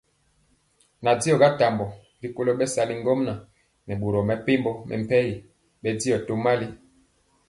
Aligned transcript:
Nandiɔ 1.03 1.35
ga 1.41 1.49
tambɔ 1.59 1.85
rikolo 2.21 2.51
bɛsali 2.59 2.93
ŋgomnaŋ 3.01 3.37
nɛ 3.85 3.93
boro 4.01 4.19
mepempɔ 4.29 4.71
mɛmpegi 4.89 5.35
bɛndiɔ 5.81 6.17
tomali. 6.27 6.67